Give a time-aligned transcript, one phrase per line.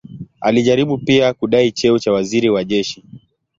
[0.41, 3.03] Alijaribu pia kudai cheo cha waziri wa jeshi.